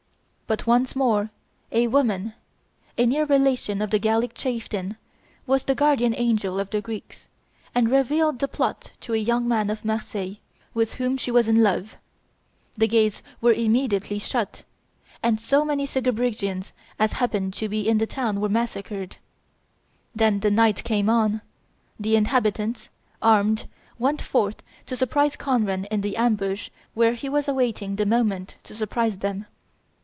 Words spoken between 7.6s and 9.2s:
and revealed the plot to a